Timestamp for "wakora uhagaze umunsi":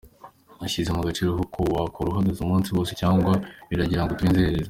1.75-2.69